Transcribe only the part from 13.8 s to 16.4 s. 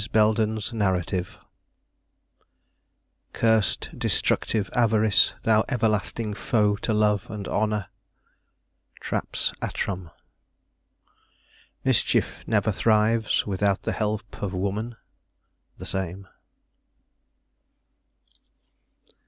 the help of Woman." The Same.